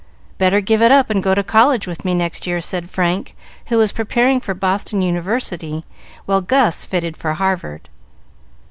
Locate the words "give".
0.61-0.81